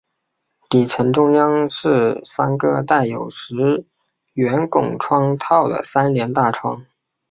[0.67, 3.85] 底层中央是三个带有石
[4.33, 6.87] 圆拱窗套的三联大窗。